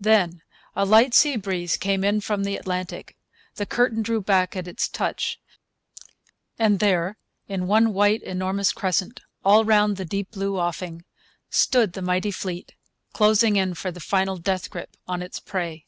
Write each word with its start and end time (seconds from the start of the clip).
Then 0.00 0.42
a 0.74 0.84
light 0.84 1.14
sea 1.14 1.36
breeze 1.36 1.76
came 1.76 2.02
in 2.02 2.20
from 2.22 2.42
the 2.42 2.56
Atlantic. 2.56 3.16
The 3.54 3.66
curtain 3.66 4.02
drew 4.02 4.20
back 4.20 4.56
at 4.56 4.66
its 4.66 4.88
touch. 4.88 5.40
And 6.58 6.80
there, 6.80 7.18
in 7.46 7.68
one 7.68 7.92
white, 7.94 8.20
enormous 8.24 8.72
crescent, 8.72 9.20
all 9.44 9.64
round 9.64 9.96
the 9.96 10.04
deep 10.04 10.32
blue 10.32 10.58
offing, 10.58 11.04
stood 11.50 11.92
the 11.92 12.02
mighty 12.02 12.32
fleet, 12.32 12.72
closing 13.12 13.54
in 13.54 13.74
for 13.74 13.92
the 13.92 14.00
final 14.00 14.38
death 14.38 14.70
grip 14.70 14.96
on 15.06 15.22
its 15.22 15.38
prey. 15.38 15.84